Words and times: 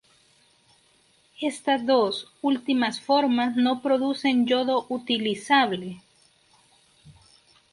Estas 1.49 1.85
dos 1.85 2.13
últimas 2.41 2.99
formas 2.99 3.55
no 3.55 3.83
producen 3.83 4.47
yodo 4.47 4.87
utilizable. 4.89 6.01